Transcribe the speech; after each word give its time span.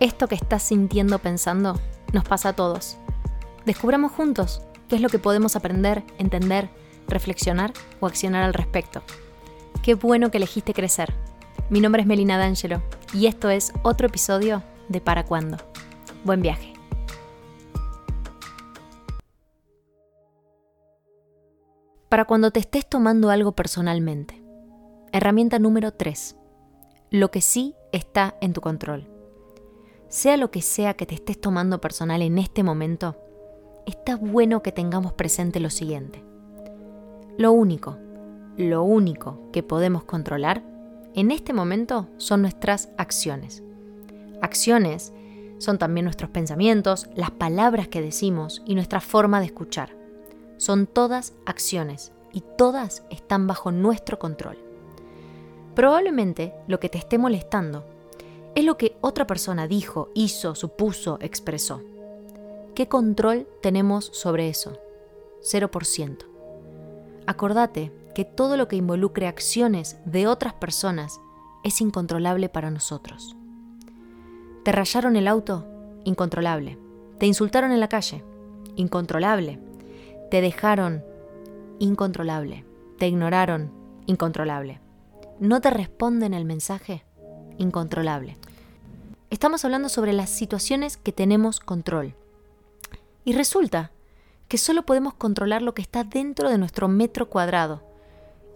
Esto 0.00 0.28
que 0.28 0.36
estás 0.36 0.62
sintiendo 0.62 1.18
pensando 1.18 1.74
nos 2.12 2.24
pasa 2.24 2.50
a 2.50 2.52
todos. 2.52 2.96
Descubramos 3.66 4.12
juntos 4.12 4.62
qué 4.88 4.94
es 4.94 5.02
lo 5.02 5.08
que 5.08 5.18
podemos 5.18 5.56
aprender, 5.56 6.04
entender, 6.18 6.70
reflexionar 7.08 7.72
o 7.98 8.06
accionar 8.06 8.44
al 8.44 8.54
respecto. 8.54 9.02
Qué 9.82 9.94
bueno 9.94 10.30
que 10.30 10.36
elegiste 10.36 10.72
crecer. 10.72 11.12
Mi 11.68 11.80
nombre 11.80 12.02
es 12.02 12.06
Melina 12.06 12.38
D'Angelo 12.38 12.80
y 13.12 13.26
esto 13.26 13.50
es 13.50 13.72
otro 13.82 14.06
episodio 14.06 14.62
de 14.88 15.00
Para 15.00 15.24
Cuándo. 15.24 15.56
Buen 16.24 16.42
viaje. 16.42 16.74
Para 22.08 22.24
cuando 22.24 22.52
te 22.52 22.60
estés 22.60 22.88
tomando 22.88 23.30
algo 23.30 23.52
personalmente. 23.52 24.40
Herramienta 25.12 25.58
número 25.58 25.90
3. 25.92 26.36
Lo 27.10 27.32
que 27.32 27.40
sí 27.40 27.74
está 27.90 28.36
en 28.40 28.52
tu 28.52 28.60
control. 28.60 29.17
Sea 30.08 30.38
lo 30.38 30.50
que 30.50 30.62
sea 30.62 30.94
que 30.94 31.04
te 31.04 31.14
estés 31.14 31.38
tomando 31.38 31.82
personal 31.82 32.22
en 32.22 32.38
este 32.38 32.62
momento, 32.62 33.16
está 33.86 34.16
bueno 34.16 34.62
que 34.62 34.72
tengamos 34.72 35.12
presente 35.12 35.60
lo 35.60 35.68
siguiente. 35.68 36.24
Lo 37.36 37.52
único, 37.52 37.98
lo 38.56 38.84
único 38.84 39.50
que 39.52 39.62
podemos 39.62 40.04
controlar 40.04 40.62
en 41.14 41.30
este 41.30 41.52
momento 41.52 42.08
son 42.16 42.40
nuestras 42.40 42.88
acciones. 42.96 43.62
Acciones 44.40 45.12
son 45.58 45.76
también 45.76 46.04
nuestros 46.04 46.30
pensamientos, 46.30 47.06
las 47.14 47.30
palabras 47.30 47.88
que 47.88 48.00
decimos 48.00 48.62
y 48.64 48.74
nuestra 48.74 49.00
forma 49.00 49.40
de 49.40 49.46
escuchar. 49.46 49.94
Son 50.56 50.86
todas 50.86 51.34
acciones 51.44 52.12
y 52.32 52.42
todas 52.56 53.04
están 53.10 53.46
bajo 53.46 53.72
nuestro 53.72 54.18
control. 54.18 54.56
Probablemente 55.74 56.54
lo 56.66 56.80
que 56.80 56.88
te 56.88 56.96
esté 56.96 57.18
molestando 57.18 57.84
es 58.58 58.64
lo 58.64 58.76
que 58.76 58.96
otra 59.00 59.24
persona 59.24 59.68
dijo, 59.68 60.10
hizo, 60.14 60.56
supuso, 60.56 61.18
expresó. 61.20 61.80
¿Qué 62.74 62.88
control 62.88 63.46
tenemos 63.62 64.06
sobre 64.06 64.48
eso? 64.48 64.80
0%. 65.42 66.16
Acordate 67.24 67.92
que 68.16 68.24
todo 68.24 68.56
lo 68.56 68.66
que 68.66 68.74
involucre 68.74 69.28
acciones 69.28 69.96
de 70.06 70.26
otras 70.26 70.54
personas 70.54 71.20
es 71.62 71.80
incontrolable 71.80 72.48
para 72.48 72.72
nosotros. 72.72 73.36
¿Te 74.64 74.72
rayaron 74.72 75.14
el 75.14 75.28
auto? 75.28 75.64
Incontrolable. 76.02 76.78
¿Te 77.20 77.26
insultaron 77.26 77.70
en 77.70 77.78
la 77.78 77.88
calle? 77.88 78.24
Incontrolable. 78.74 79.60
¿Te 80.32 80.40
dejaron? 80.40 81.04
Incontrolable. 81.78 82.64
¿Te 82.98 83.06
ignoraron? 83.06 83.70
Incontrolable. 84.06 84.80
¿No 85.38 85.60
te 85.60 85.70
responden 85.70 86.34
el 86.34 86.44
mensaje? 86.44 87.04
Incontrolable. 87.56 88.36
Estamos 89.30 89.62
hablando 89.66 89.90
sobre 89.90 90.14
las 90.14 90.30
situaciones 90.30 90.96
que 90.96 91.12
tenemos 91.12 91.60
control. 91.60 92.14
Y 93.26 93.34
resulta 93.34 93.92
que 94.48 94.56
solo 94.56 94.86
podemos 94.86 95.12
controlar 95.12 95.60
lo 95.60 95.74
que 95.74 95.82
está 95.82 96.02
dentro 96.02 96.48
de 96.48 96.56
nuestro 96.56 96.88
metro 96.88 97.28
cuadrado. 97.28 97.82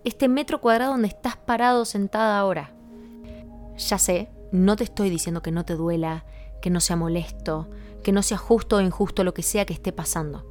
Este 0.05 0.29
metro 0.29 0.63
cuadrado 0.63 0.93
donde 0.93 1.09
estás 1.09 1.37
parado 1.37 1.85
sentada 1.85 2.39
ahora. 2.39 2.73
Ya 3.77 3.99
sé, 3.99 4.31
no 4.51 4.75
te 4.77 4.85
estoy 4.85 5.11
diciendo 5.11 5.43
que 5.43 5.53
no 5.53 5.67
te 5.67 5.75
duela, 5.75 6.25
que 6.63 6.71
no 6.71 6.81
sea 6.81 6.97
molesto, 6.97 7.69
que 8.03 8.13
no 8.13 8.23
sea 8.23 8.39
justo 8.39 8.77
o 8.77 8.81
injusto 8.81 9.25
lo 9.25 9.35
que 9.35 9.43
sea 9.43 9.67
que 9.67 9.75
esté 9.75 9.93
pasando. 9.93 10.47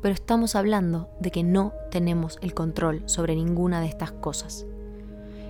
Pero 0.00 0.14
estamos 0.14 0.54
hablando 0.54 1.10
de 1.18 1.32
que 1.32 1.42
no 1.42 1.72
tenemos 1.90 2.38
el 2.40 2.54
control 2.54 3.02
sobre 3.06 3.34
ninguna 3.34 3.80
de 3.80 3.88
estas 3.88 4.12
cosas. 4.12 4.64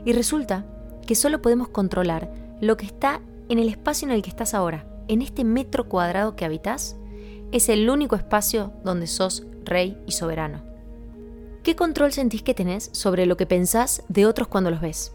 Y 0.06 0.14
resulta 0.14 0.64
que 1.06 1.14
solo 1.14 1.42
podemos 1.42 1.68
controlar 1.68 2.32
lo 2.62 2.78
que 2.78 2.86
está 2.86 3.20
en 3.48 3.58
el 3.58 3.68
espacio 3.68 4.06
en 4.06 4.14
el 4.14 4.22
que 4.22 4.30
estás 4.30 4.54
ahora, 4.54 4.86
en 5.08 5.22
este 5.22 5.44
metro 5.44 5.88
cuadrado 5.88 6.36
que 6.36 6.44
habitas, 6.44 6.96
es 7.52 7.68
el 7.68 7.88
único 7.88 8.16
espacio 8.16 8.72
donde 8.84 9.06
sos 9.06 9.46
rey 9.64 10.00
y 10.06 10.12
soberano. 10.12 10.62
¿Qué 11.62 11.76
control 11.76 12.12
sentís 12.12 12.42
que 12.42 12.54
tenés 12.54 12.90
sobre 12.92 13.26
lo 13.26 13.36
que 13.36 13.46
pensás 13.46 14.02
de 14.08 14.26
otros 14.26 14.48
cuando 14.48 14.70
los 14.70 14.80
ves? 14.80 15.12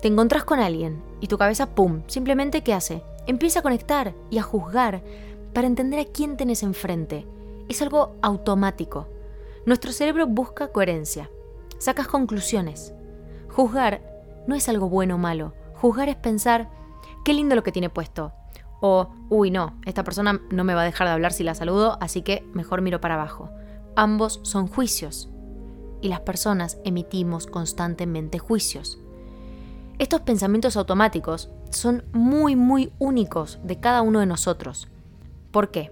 Te 0.00 0.08
encontrás 0.08 0.44
con 0.44 0.60
alguien 0.60 1.02
y 1.20 1.26
tu 1.26 1.38
cabeza, 1.38 1.74
¡pum!, 1.74 2.02
simplemente 2.06 2.62
¿qué 2.62 2.72
hace? 2.72 3.02
Empieza 3.26 3.60
a 3.60 3.62
conectar 3.62 4.14
y 4.30 4.38
a 4.38 4.42
juzgar 4.42 5.02
para 5.52 5.66
entender 5.66 6.00
a 6.00 6.04
quién 6.04 6.36
tenés 6.36 6.62
enfrente. 6.62 7.26
Es 7.68 7.82
algo 7.82 8.16
automático. 8.22 9.08
Nuestro 9.64 9.90
cerebro 9.90 10.26
busca 10.26 10.68
coherencia. 10.68 11.30
Sacas 11.78 12.06
conclusiones. 12.06 12.94
Juzgar 13.48 14.00
no 14.46 14.54
es 14.54 14.68
algo 14.68 14.88
bueno 14.88 15.16
o 15.16 15.18
malo. 15.18 15.54
Juzgar 15.74 16.08
es 16.08 16.16
pensar, 16.16 16.70
qué 17.26 17.34
lindo 17.34 17.56
lo 17.56 17.64
que 17.64 17.72
tiene 17.72 17.90
puesto. 17.90 18.32
O, 18.80 19.10
uy, 19.30 19.50
no, 19.50 19.80
esta 19.84 20.04
persona 20.04 20.40
no 20.52 20.62
me 20.62 20.74
va 20.74 20.82
a 20.82 20.84
dejar 20.84 21.08
de 21.08 21.12
hablar 21.12 21.32
si 21.32 21.42
la 21.42 21.56
saludo, 21.56 21.98
así 22.00 22.22
que 22.22 22.48
mejor 22.54 22.82
miro 22.82 23.00
para 23.00 23.14
abajo. 23.14 23.50
Ambos 23.96 24.38
son 24.44 24.68
juicios. 24.68 25.28
Y 26.00 26.08
las 26.08 26.20
personas 26.20 26.78
emitimos 26.84 27.48
constantemente 27.48 28.38
juicios. 28.38 29.00
Estos 29.98 30.20
pensamientos 30.20 30.76
automáticos 30.76 31.50
son 31.70 32.04
muy, 32.12 32.54
muy 32.54 32.92
únicos 33.00 33.58
de 33.64 33.80
cada 33.80 34.02
uno 34.02 34.20
de 34.20 34.26
nosotros. 34.26 34.86
¿Por 35.50 35.72
qué? 35.72 35.90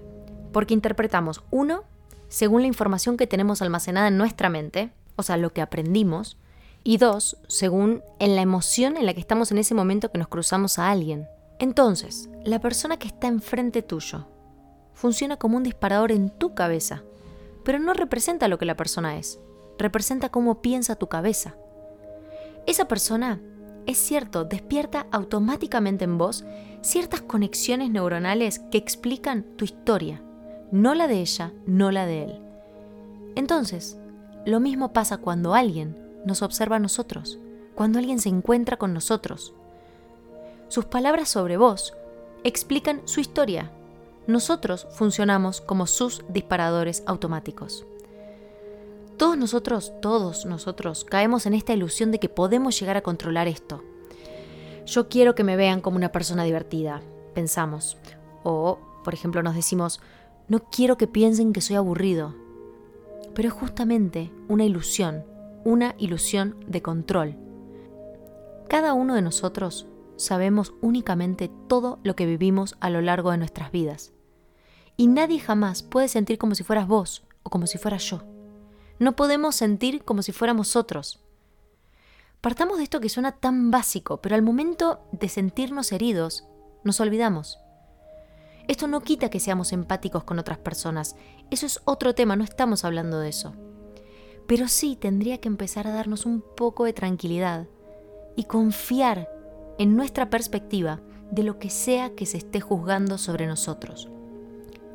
Porque 0.52 0.74
interpretamos, 0.74 1.42
uno, 1.50 1.82
según 2.28 2.60
la 2.60 2.68
información 2.68 3.16
que 3.16 3.26
tenemos 3.26 3.60
almacenada 3.60 4.06
en 4.06 4.18
nuestra 4.18 4.50
mente, 4.50 4.92
o 5.16 5.24
sea, 5.24 5.36
lo 5.36 5.52
que 5.52 5.62
aprendimos, 5.62 6.38
y 6.84 6.98
dos, 6.98 7.38
según 7.48 8.04
en 8.18 8.36
la 8.36 8.42
emoción 8.42 8.98
en 8.98 9.06
la 9.06 9.14
que 9.14 9.20
estamos 9.20 9.50
en 9.50 9.58
ese 9.58 9.74
momento 9.74 10.12
que 10.12 10.18
nos 10.18 10.28
cruzamos 10.28 10.78
a 10.78 10.90
alguien. 10.90 11.26
Entonces, 11.58 12.28
la 12.44 12.60
persona 12.60 12.98
que 12.98 13.08
está 13.08 13.26
enfrente 13.26 13.80
tuyo 13.80 14.26
funciona 14.92 15.38
como 15.38 15.56
un 15.56 15.62
disparador 15.62 16.12
en 16.12 16.28
tu 16.28 16.54
cabeza, 16.54 17.02
pero 17.64 17.78
no 17.78 17.94
representa 17.94 18.48
lo 18.48 18.58
que 18.58 18.66
la 18.66 18.76
persona 18.76 19.16
es, 19.16 19.40
representa 19.78 20.28
cómo 20.28 20.60
piensa 20.60 20.96
tu 20.96 21.08
cabeza. 21.08 21.56
Esa 22.66 22.86
persona, 22.86 23.40
es 23.86 23.96
cierto, 23.96 24.44
despierta 24.44 25.06
automáticamente 25.10 26.04
en 26.04 26.18
vos 26.18 26.44
ciertas 26.82 27.22
conexiones 27.22 27.90
neuronales 27.90 28.58
que 28.58 28.76
explican 28.76 29.44
tu 29.56 29.64
historia, 29.64 30.22
no 30.70 30.94
la 30.94 31.06
de 31.06 31.20
ella, 31.20 31.54
no 31.66 31.90
la 31.90 32.04
de 32.04 32.24
él. 32.24 32.40
Entonces, 33.36 33.96
lo 34.44 34.60
mismo 34.60 34.92
pasa 34.92 35.16
cuando 35.16 35.54
alguien 35.54 36.03
nos 36.24 36.42
observa 36.42 36.76
a 36.76 36.80
nosotros, 36.80 37.38
cuando 37.74 37.98
alguien 37.98 38.20
se 38.20 38.28
encuentra 38.28 38.76
con 38.76 38.94
nosotros. 38.94 39.54
Sus 40.68 40.86
palabras 40.86 41.28
sobre 41.28 41.56
vos 41.56 41.94
explican 42.42 43.02
su 43.04 43.20
historia. 43.20 43.70
Nosotros 44.26 44.86
funcionamos 44.92 45.60
como 45.60 45.86
sus 45.86 46.24
disparadores 46.28 47.02
automáticos. 47.06 47.86
Todos 49.16 49.36
nosotros, 49.36 49.92
todos 50.00 50.44
nosotros, 50.44 51.04
caemos 51.04 51.46
en 51.46 51.54
esta 51.54 51.72
ilusión 51.72 52.10
de 52.10 52.18
que 52.18 52.28
podemos 52.28 52.78
llegar 52.78 52.96
a 52.96 53.02
controlar 53.02 53.46
esto. 53.46 53.82
Yo 54.86 55.08
quiero 55.08 55.34
que 55.34 55.44
me 55.44 55.56
vean 55.56 55.80
como 55.80 55.96
una 55.96 56.10
persona 56.10 56.44
divertida, 56.44 57.00
pensamos. 57.34 57.96
O, 58.42 58.78
por 59.04 59.14
ejemplo, 59.14 59.42
nos 59.42 59.54
decimos, 59.54 60.00
no 60.48 60.64
quiero 60.70 60.96
que 60.96 61.06
piensen 61.06 61.52
que 61.52 61.60
soy 61.60 61.76
aburrido. 61.76 62.34
Pero 63.34 63.48
es 63.48 63.54
justamente 63.54 64.32
una 64.48 64.64
ilusión 64.64 65.24
una 65.64 65.94
ilusión 65.98 66.56
de 66.66 66.82
control. 66.82 67.36
Cada 68.68 68.92
uno 68.92 69.14
de 69.14 69.22
nosotros 69.22 69.86
sabemos 70.16 70.74
únicamente 70.80 71.50
todo 71.68 71.98
lo 72.02 72.14
que 72.14 72.26
vivimos 72.26 72.76
a 72.80 72.90
lo 72.90 73.00
largo 73.00 73.30
de 73.30 73.38
nuestras 73.38 73.72
vidas. 73.72 74.12
Y 74.96 75.06
nadie 75.06 75.40
jamás 75.40 75.82
puede 75.82 76.08
sentir 76.08 76.38
como 76.38 76.54
si 76.54 76.62
fueras 76.62 76.86
vos 76.86 77.24
o 77.42 77.50
como 77.50 77.66
si 77.66 77.78
fuera 77.78 77.96
yo. 77.96 78.22
No 78.98 79.16
podemos 79.16 79.56
sentir 79.56 80.04
como 80.04 80.22
si 80.22 80.32
fuéramos 80.32 80.76
otros. 80.76 81.20
Partamos 82.40 82.78
de 82.78 82.84
esto 82.84 83.00
que 83.00 83.08
suena 83.08 83.32
tan 83.32 83.70
básico, 83.70 84.20
pero 84.20 84.34
al 84.34 84.42
momento 84.42 85.00
de 85.12 85.28
sentirnos 85.28 85.92
heridos, 85.92 86.44
nos 86.84 87.00
olvidamos. 87.00 87.58
Esto 88.68 88.86
no 88.86 89.00
quita 89.00 89.30
que 89.30 89.40
seamos 89.40 89.72
empáticos 89.72 90.24
con 90.24 90.38
otras 90.38 90.58
personas. 90.58 91.16
Eso 91.50 91.66
es 91.66 91.80
otro 91.84 92.14
tema, 92.14 92.36
no 92.36 92.44
estamos 92.44 92.84
hablando 92.84 93.18
de 93.18 93.30
eso 93.30 93.54
pero 94.46 94.68
sí 94.68 94.96
tendría 94.96 95.38
que 95.38 95.48
empezar 95.48 95.86
a 95.86 95.92
darnos 95.92 96.26
un 96.26 96.42
poco 96.42 96.84
de 96.84 96.92
tranquilidad 96.92 97.66
y 98.36 98.44
confiar 98.44 99.30
en 99.78 99.96
nuestra 99.96 100.30
perspectiva 100.30 101.00
de 101.30 101.42
lo 101.42 101.58
que 101.58 101.70
sea 101.70 102.14
que 102.14 102.26
se 102.26 102.36
esté 102.36 102.60
juzgando 102.60 103.18
sobre 103.18 103.46
nosotros. 103.46 104.08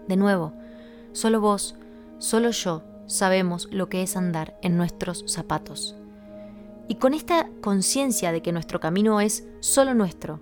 De 0.08 0.16
nuevo, 0.16 0.54
solo 1.12 1.42
vos, 1.42 1.76
solo 2.18 2.52
yo 2.52 2.84
sabemos 3.08 3.68
lo 3.72 3.90
que 3.90 4.04
es 4.04 4.16
andar 4.16 4.58
en 4.62 4.78
nuestros 4.78 5.24
zapatos. 5.28 5.96
Y 6.88 6.96
con 6.96 7.14
esta 7.14 7.50
conciencia 7.62 8.32
de 8.32 8.42
que 8.42 8.52
nuestro 8.52 8.80
camino 8.80 9.22
es 9.22 9.48
solo 9.60 9.94
nuestro, 9.94 10.40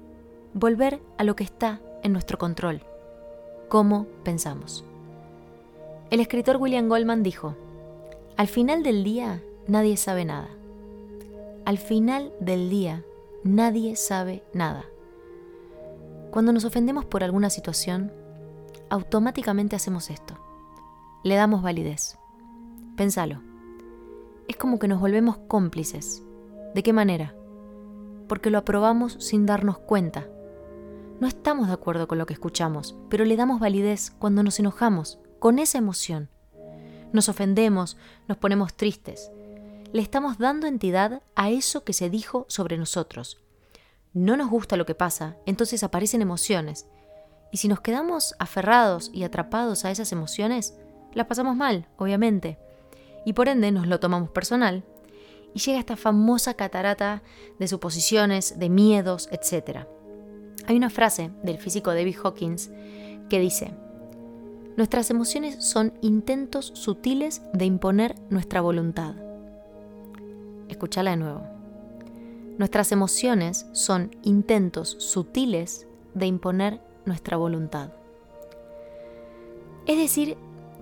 volver 0.54 1.02
a 1.18 1.24
lo 1.24 1.36
que 1.36 1.44
está 1.44 1.82
en 2.04 2.14
nuestro 2.14 2.38
control, 2.38 2.82
cómo 3.70 4.08
pensamos. 4.24 4.86
El 6.10 6.20
escritor 6.20 6.58
William 6.58 6.88
Goldman 6.88 7.24
dijo, 7.24 7.56
al 8.38 8.48
final 8.48 8.84
del 8.84 9.04
día, 9.04 9.44
nadie 9.68 9.98
sabe 9.98 10.24
nada. 10.24 10.50
Al 11.66 11.80
final 11.80 12.32
del 12.40 12.70
día, 12.70 13.04
nadie 13.44 13.96
sabe 13.96 14.44
nada. 14.54 14.86
Cuando 16.30 16.54
nos 16.54 16.64
ofendemos 16.64 17.04
por 17.04 17.24
alguna 17.24 17.50
situación, 17.50 18.14
automáticamente 18.92 19.76
hacemos 19.76 20.12
esto. 20.12 20.36
Le 21.24 21.34
damos 21.34 21.64
validez. 21.64 22.20
Pénsalo. 22.96 23.42
Es 24.48 24.56
como 24.56 24.78
que 24.78 24.88
nos 24.88 25.02
volvemos 25.02 25.40
cómplices. 25.48 26.24
¿De 26.76 26.84
qué 26.84 26.94
manera? 26.94 27.34
Porque 28.28 28.52
lo 28.52 28.60
aprobamos 28.60 29.18
sin 29.20 29.48
darnos 29.48 29.80
cuenta. 29.80 30.28
No 31.20 31.28
estamos 31.28 31.70
de 31.70 31.74
acuerdo 31.74 32.08
con 32.08 32.20
lo 32.20 32.28
que 32.28 32.34
escuchamos, 32.34 32.96
pero 33.10 33.26
le 33.26 33.36
damos 33.36 33.60
validez 33.60 34.12
cuando 34.12 34.44
nos 34.44 34.60
enojamos, 34.60 35.18
con 35.40 35.58
esa 35.58 35.80
emoción. 35.80 36.30
Nos 37.14 37.30
ofendemos, 37.30 37.98
nos 38.28 38.38
ponemos 38.38 38.76
tristes. 38.76 39.32
Le 39.94 40.02
estamos 40.02 40.38
dando 40.38 40.68
entidad 40.68 41.22
a 41.36 41.50
eso 41.50 41.84
que 41.84 41.94
se 41.94 42.10
dijo 42.10 42.46
sobre 42.50 42.78
nosotros. 42.78 43.42
No 44.14 44.36
nos 44.36 44.50
gusta 44.50 44.78
lo 44.78 44.86
que 44.86 44.96
pasa, 44.96 45.38
entonces 45.46 45.84
aparecen 45.84 46.22
emociones. 46.22 46.88
Y 47.52 47.58
si 47.58 47.68
nos 47.68 47.80
quedamos 47.80 48.36
aferrados 48.40 49.10
y 49.14 49.24
atrapados 49.24 49.86
a 49.86 49.92
esas 49.92 50.12
emociones, 50.12 50.78
las 51.14 51.28
pasamos 51.28 51.56
mal, 51.56 51.88
obviamente. 51.98 52.58
Y 53.26 53.34
por 53.34 53.48
ende 53.48 53.72
nos 53.72 53.88
lo 53.88 54.00
tomamos 54.00 54.30
personal. 54.30 54.84
Y 55.54 55.60
llega 55.60 55.80
esta 55.80 55.96
famosa 55.96 56.56
catarata 56.56 57.24
de 57.58 57.68
suposiciones, 57.68 58.60
de 58.60 58.70
miedos, 58.70 59.30
etc. 59.32 59.88
Hay 60.68 60.76
una 60.76 60.90
frase 60.90 61.32
del 61.44 61.58
físico 61.58 61.94
David 61.94 62.18
Hawkins 62.24 62.70
que 63.30 63.40
dice, 63.40 63.74
Nuestras 64.78 65.10
emociones 65.10 65.56
son 65.66 65.92
intentos 66.02 66.72
sutiles 66.76 67.42
de 67.52 67.66
imponer 67.66 68.14
nuestra 68.30 68.62
voluntad. 68.62 69.16
Escúchala 70.70 71.10
de 71.10 71.18
nuevo. 71.18 71.42
Nuestras 72.60 72.92
emociones 72.92 73.66
son 73.72 74.16
intentos 74.22 74.96
sutiles 75.00 75.88
de 76.14 76.28
imponer 76.28 76.80
nuestra 77.06 77.38
voluntad. 77.38 77.90
Es 79.88 79.98
decir, 79.98 80.38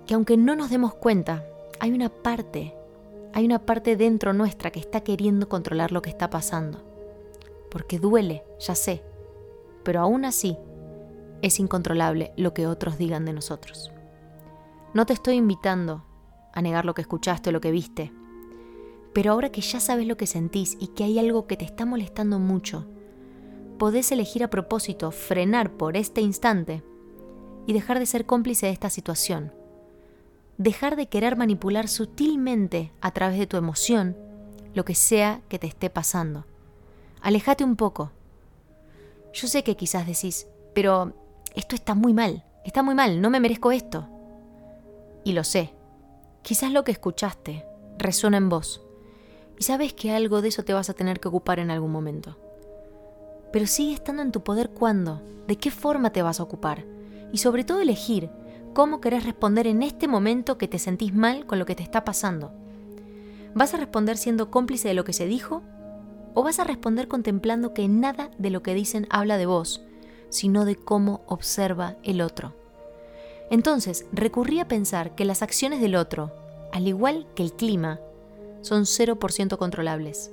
que 0.06 0.12
aunque 0.12 0.36
no 0.36 0.56
nos 0.56 0.68
demos 0.68 0.92
cuenta, 0.92 1.46
hay 1.80 1.90
una 1.92 2.10
parte, 2.10 2.74
hay 3.32 3.46
una 3.46 3.60
parte 3.60 3.96
dentro 3.96 4.34
nuestra 4.34 4.70
que 4.70 4.80
está 4.80 5.00
queriendo 5.00 5.48
controlar 5.48 5.90
lo 5.90 6.02
que 6.02 6.10
está 6.10 6.28
pasando. 6.28 6.82
Porque 7.70 7.98
duele, 7.98 8.44
ya 8.60 8.74
sé, 8.74 9.02
pero 9.84 10.00
aún 10.00 10.26
así 10.26 10.58
es 11.42 11.60
incontrolable 11.60 12.32
lo 12.36 12.54
que 12.54 12.66
otros 12.66 12.98
digan 12.98 13.24
de 13.24 13.32
nosotros. 13.32 13.92
No 14.94 15.06
te 15.06 15.12
estoy 15.12 15.36
invitando 15.36 16.04
a 16.52 16.62
negar 16.62 16.84
lo 16.84 16.94
que 16.94 17.02
escuchaste 17.02 17.50
o 17.50 17.52
lo 17.52 17.60
que 17.60 17.70
viste, 17.70 18.12
pero 19.12 19.32
ahora 19.32 19.50
que 19.50 19.60
ya 19.60 19.80
sabes 19.80 20.06
lo 20.06 20.16
que 20.16 20.26
sentís 20.26 20.76
y 20.80 20.88
que 20.88 21.04
hay 21.04 21.18
algo 21.18 21.46
que 21.46 21.56
te 21.56 21.64
está 21.64 21.86
molestando 21.86 22.38
mucho, 22.38 22.86
podés 23.78 24.12
elegir 24.12 24.44
a 24.44 24.50
propósito 24.50 25.10
frenar 25.10 25.70
por 25.72 25.96
este 25.96 26.20
instante 26.20 26.82
y 27.66 27.72
dejar 27.72 27.98
de 27.98 28.06
ser 28.06 28.26
cómplice 28.26 28.66
de 28.66 28.72
esta 28.72 28.90
situación. 28.90 29.52
Dejar 30.58 30.96
de 30.96 31.08
querer 31.08 31.36
manipular 31.36 31.88
sutilmente 31.88 32.92
a 33.00 33.10
través 33.10 33.38
de 33.38 33.46
tu 33.46 33.56
emoción 33.56 34.16
lo 34.74 34.84
que 34.84 34.94
sea 34.94 35.40
que 35.48 35.58
te 35.58 35.66
esté 35.66 35.90
pasando. 35.90 36.44
Alejate 37.20 37.64
un 37.64 37.76
poco. 37.76 38.12
Yo 39.32 39.48
sé 39.48 39.64
que 39.64 39.76
quizás 39.76 40.06
decís, 40.06 40.46
pero 40.74 41.14
esto 41.56 41.74
está 41.74 41.94
muy 41.94 42.12
mal, 42.12 42.44
está 42.64 42.82
muy 42.82 42.94
mal, 42.94 43.20
no 43.22 43.30
me 43.30 43.40
merezco 43.40 43.72
esto. 43.72 44.06
Y 45.24 45.32
lo 45.32 45.42
sé. 45.42 45.72
Quizás 46.42 46.70
lo 46.70 46.84
que 46.84 46.92
escuchaste 46.92 47.64
resuena 47.98 48.36
en 48.36 48.50
vos. 48.50 48.82
Y 49.58 49.64
sabes 49.64 49.94
que 49.94 50.12
algo 50.12 50.42
de 50.42 50.48
eso 50.48 50.64
te 50.64 50.74
vas 50.74 50.90
a 50.90 50.94
tener 50.94 51.18
que 51.18 51.28
ocupar 51.28 51.58
en 51.58 51.70
algún 51.70 51.90
momento. 51.90 52.36
Pero 53.52 53.66
sigue 53.66 53.94
estando 53.94 54.20
en 54.20 54.32
tu 54.32 54.44
poder 54.44 54.68
cuándo, 54.70 55.22
de 55.48 55.56
qué 55.56 55.70
forma 55.70 56.10
te 56.10 56.20
vas 56.20 56.40
a 56.40 56.42
ocupar. 56.42 56.84
Y 57.32 57.38
sobre 57.38 57.64
todo 57.64 57.80
elegir 57.80 58.28
cómo 58.74 59.00
querés 59.00 59.24
responder 59.24 59.66
en 59.66 59.82
este 59.82 60.08
momento 60.08 60.58
que 60.58 60.68
te 60.68 60.78
sentís 60.78 61.14
mal 61.14 61.46
con 61.46 61.58
lo 61.58 61.64
que 61.64 61.74
te 61.74 61.82
está 61.82 62.04
pasando. 62.04 62.52
¿Vas 63.54 63.72
a 63.72 63.78
responder 63.78 64.18
siendo 64.18 64.50
cómplice 64.50 64.88
de 64.88 64.94
lo 64.94 65.04
que 65.04 65.14
se 65.14 65.26
dijo? 65.26 65.62
¿O 66.34 66.42
vas 66.42 66.58
a 66.58 66.64
responder 66.64 67.08
contemplando 67.08 67.72
que 67.72 67.88
nada 67.88 68.30
de 68.36 68.50
lo 68.50 68.62
que 68.62 68.74
dicen 68.74 69.06
habla 69.08 69.38
de 69.38 69.46
vos, 69.46 69.85
sino 70.28 70.64
de 70.64 70.76
cómo 70.76 71.22
observa 71.26 71.96
el 72.02 72.20
otro. 72.20 72.54
Entonces, 73.50 74.06
recurrí 74.12 74.60
a 74.60 74.68
pensar 74.68 75.14
que 75.14 75.24
las 75.24 75.42
acciones 75.42 75.80
del 75.80 75.96
otro, 75.96 76.32
al 76.72 76.88
igual 76.88 77.26
que 77.34 77.42
el 77.42 77.52
clima, 77.52 78.00
son 78.60 78.82
0% 78.82 79.56
controlables. 79.56 80.32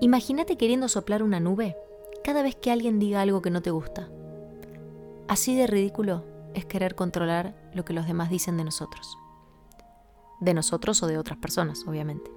Imagínate 0.00 0.56
queriendo 0.56 0.88
soplar 0.88 1.22
una 1.22 1.38
nube 1.38 1.76
cada 2.24 2.42
vez 2.42 2.56
que 2.56 2.72
alguien 2.72 2.98
diga 2.98 3.20
algo 3.20 3.42
que 3.42 3.50
no 3.50 3.62
te 3.62 3.70
gusta. 3.70 4.08
Así 5.28 5.56
de 5.56 5.66
ridículo 5.66 6.24
es 6.54 6.64
querer 6.64 6.94
controlar 6.94 7.54
lo 7.72 7.84
que 7.84 7.92
los 7.92 8.06
demás 8.06 8.28
dicen 8.30 8.56
de 8.56 8.64
nosotros. 8.64 9.16
De 10.40 10.54
nosotros 10.54 11.02
o 11.02 11.06
de 11.06 11.18
otras 11.18 11.38
personas, 11.38 11.84
obviamente. 11.86 12.30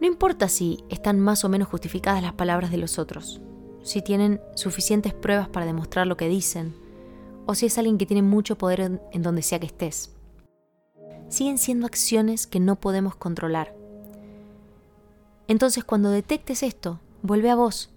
No 0.00 0.06
importa 0.06 0.48
si 0.48 0.84
están 0.90 1.18
más 1.18 1.44
o 1.44 1.48
menos 1.48 1.68
justificadas 1.68 2.22
las 2.22 2.34
palabras 2.34 2.70
de 2.70 2.76
los 2.76 2.98
otros, 2.98 3.40
si 3.86 4.02
tienen 4.02 4.40
suficientes 4.56 5.14
pruebas 5.14 5.48
para 5.48 5.64
demostrar 5.64 6.08
lo 6.08 6.16
que 6.16 6.28
dicen, 6.28 6.74
o 7.46 7.54
si 7.54 7.66
es 7.66 7.78
alguien 7.78 7.98
que 7.98 8.06
tiene 8.06 8.22
mucho 8.22 8.58
poder 8.58 8.80
en, 8.80 9.22
donde 9.22 9.42
sea 9.42 9.60
que 9.60 9.66
estés. 9.66 10.12
Siguen 11.28 11.56
siendo 11.56 11.86
acciones 11.86 12.48
que 12.48 12.58
no 12.58 12.74
podemos 12.80 13.14
controlar. 13.14 13.76
Entonces 15.46 15.84
cuando 15.84 16.10
detectes 16.10 16.64
esto, 16.64 16.98
vuelve 17.22 17.48
a 17.48 17.54
vos, 17.54 17.90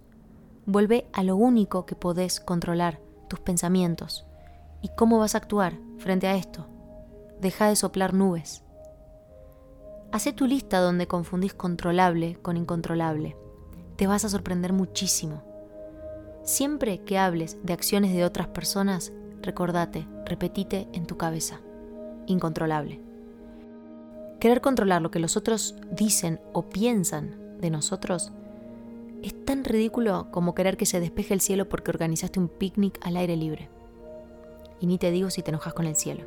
vuelve 0.67 1.07
a 1.11 1.23
lo 1.23 1.35
único 1.35 1.87
que 1.87 1.95
podés 1.95 2.39
controlar, 2.39 2.99
tus 3.27 3.39
pensamientos. 3.39 4.27
¿Y 4.83 4.89
cómo 4.89 5.17
vas 5.17 5.33
a 5.33 5.39
actuar 5.39 5.79
frente 5.97 6.27
a 6.27 6.35
esto? 6.35 6.67
Deja 7.41 7.67
de 7.67 7.75
soplar 7.75 8.13
nubes. 8.13 8.61
Hace 10.11 10.33
tu 10.33 10.45
lista 10.45 10.81
donde 10.81 11.07
confundís 11.07 11.55
controlable 11.55 12.35
con 12.43 12.57
incontrolable. 12.57 13.35
Te 13.95 14.05
vas 14.05 14.23
a 14.23 14.29
sorprender 14.29 14.71
muchísimo. 14.71 15.48
Siempre 16.43 16.99
que 16.99 17.17
hables 17.17 17.57
de 17.63 17.73
acciones 17.73 18.13
de 18.13 18.25
otras 18.25 18.47
personas, 18.47 19.13
recordate, 19.41 20.07
repetite 20.25 20.87
en 20.93 21.05
tu 21.05 21.17
cabeza. 21.17 21.61
Incontrolable. 22.27 23.01
Querer 24.39 24.61
controlar 24.61 25.01
lo 25.01 25.11
que 25.11 25.19
los 25.19 25.35
otros 25.35 25.75
dicen 25.91 26.39
o 26.53 26.69
piensan 26.69 27.59
de 27.59 27.69
nosotros 27.69 28.31
es 29.21 29.45
tan 29.45 29.65
ridículo 29.65 30.27
como 30.31 30.55
querer 30.55 30.77
que 30.77 30.85
se 30.85 30.99
despeje 30.99 31.33
el 31.33 31.41
cielo 31.41 31.67
porque 31.67 31.91
organizaste 31.91 32.39
un 32.39 32.47
picnic 32.47 32.97
al 33.01 33.17
aire 33.17 33.35
libre. 33.35 33.69
Y 34.79 34.87
ni 34.87 34.97
te 34.97 35.11
digo 35.11 35.29
si 35.29 35.41
te 35.41 35.51
enojas 35.51 35.73
con 35.73 35.85
el 35.85 35.95
cielo. 35.95 36.23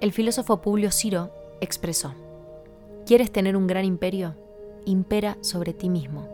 El 0.00 0.12
filósofo 0.12 0.62
Publio 0.62 0.90
Ciro 0.90 1.30
expresó, 1.60 2.14
¿quieres 3.06 3.30
tener 3.30 3.56
un 3.56 3.66
gran 3.66 3.84
imperio? 3.84 4.34
Impera 4.86 5.36
sobre 5.40 5.74
ti 5.74 5.90
mismo. 5.90 6.33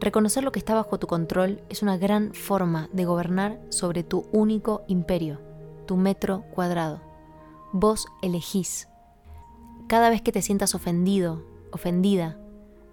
Reconocer 0.00 0.42
lo 0.42 0.50
que 0.50 0.58
está 0.58 0.74
bajo 0.74 0.98
tu 0.98 1.06
control 1.06 1.62
es 1.68 1.82
una 1.82 1.98
gran 1.98 2.32
forma 2.32 2.88
de 2.90 3.04
gobernar 3.04 3.60
sobre 3.68 4.02
tu 4.02 4.26
único 4.32 4.82
imperio, 4.88 5.42
tu 5.86 5.98
metro 5.98 6.42
cuadrado. 6.54 7.02
Vos 7.72 8.06
elegís. 8.22 8.88
Cada 9.88 10.08
vez 10.08 10.22
que 10.22 10.32
te 10.32 10.40
sientas 10.40 10.74
ofendido, 10.74 11.44
ofendida, 11.70 12.38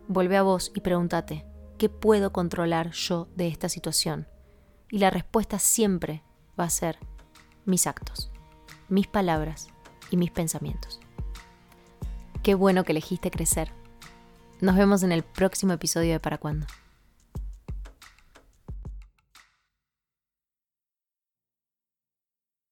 vuelve 0.09 0.35
a 0.35 0.43
vos 0.43 0.73
y 0.75 0.81
pregúntate, 0.81 1.45
¿qué 1.77 1.87
puedo 1.87 2.33
controlar 2.33 2.91
yo 2.91 3.29
de 3.37 3.47
esta 3.47 3.69
situación? 3.69 4.27
Y 4.91 4.97
la 4.97 5.09
respuesta 5.09 5.59
siempre 5.59 6.23
va 6.59 6.65
a 6.65 6.69
ser 6.69 6.97
mis 7.63 7.87
actos, 7.87 8.31
mis 8.89 9.07
palabras 9.07 9.69
y 10.11 10.17
mis 10.17 10.31
pensamientos. 10.31 10.99
Qué 12.43 12.53
bueno 12.53 12.83
que 12.83 12.91
elegiste 12.91 13.31
crecer. 13.31 13.71
Nos 14.59 14.75
vemos 14.75 15.03
en 15.03 15.13
el 15.13 15.23
próximo 15.23 15.71
episodio 15.71 16.11
de 16.11 16.19
Para 16.19 16.37
Cuándo. 16.37 16.67